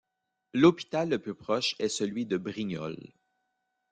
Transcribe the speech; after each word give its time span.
L'hôpital 0.55 1.09
le 1.09 1.19
plus 1.19 1.35
proche 1.35 1.75
est 1.77 1.87
celui 1.87 2.25
de 2.25 2.37
Brignoles. 2.37 3.13